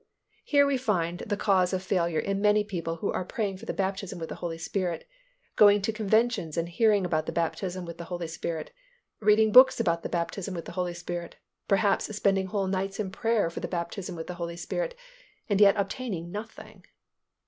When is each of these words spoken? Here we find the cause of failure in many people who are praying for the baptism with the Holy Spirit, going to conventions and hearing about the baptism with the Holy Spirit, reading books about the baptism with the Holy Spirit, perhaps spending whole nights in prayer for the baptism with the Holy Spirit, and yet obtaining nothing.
Here 0.43 0.65
we 0.65 0.77
find 0.77 1.19
the 1.19 1.37
cause 1.37 1.73
of 1.73 1.83
failure 1.83 2.17
in 2.17 2.41
many 2.41 2.63
people 2.63 2.95
who 2.95 3.11
are 3.11 3.23
praying 3.23 3.57
for 3.57 3.67
the 3.67 3.71
baptism 3.71 4.17
with 4.17 4.29
the 4.29 4.33
Holy 4.41 4.57
Spirit, 4.57 5.07
going 5.55 5.79
to 5.83 5.93
conventions 5.93 6.57
and 6.57 6.67
hearing 6.69 7.05
about 7.05 7.27
the 7.27 7.31
baptism 7.31 7.85
with 7.85 7.99
the 7.99 8.05
Holy 8.05 8.25
Spirit, 8.25 8.71
reading 9.19 9.51
books 9.51 9.79
about 9.79 10.01
the 10.01 10.09
baptism 10.09 10.55
with 10.55 10.65
the 10.65 10.71
Holy 10.71 10.95
Spirit, 10.95 11.35
perhaps 11.67 12.15
spending 12.15 12.47
whole 12.47 12.65
nights 12.65 12.99
in 12.99 13.11
prayer 13.11 13.51
for 13.51 13.59
the 13.59 13.67
baptism 13.67 14.15
with 14.15 14.25
the 14.25 14.33
Holy 14.41 14.57
Spirit, 14.57 14.95
and 15.47 15.61
yet 15.61 15.75
obtaining 15.77 16.31
nothing. 16.31 16.83